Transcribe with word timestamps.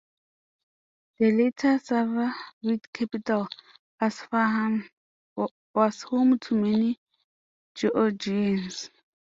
The 1.19 1.29
later 1.31 1.77
Safavid 1.77 2.91
capital, 2.91 3.47
Isfahan, 4.01 4.89
was 5.75 6.01
home 6.01 6.39
to 6.39 6.55
many 6.55 6.99
Georgians. 7.75 8.89